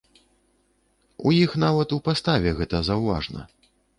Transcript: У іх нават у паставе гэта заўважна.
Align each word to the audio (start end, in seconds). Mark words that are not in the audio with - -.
У 1.25 1.33
іх 1.43 1.51
нават 1.65 1.93
у 1.97 2.01
паставе 2.09 2.53
гэта 2.61 2.77
заўважна. 2.91 3.41